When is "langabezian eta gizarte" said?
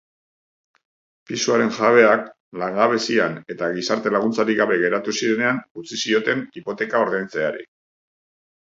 2.63-4.15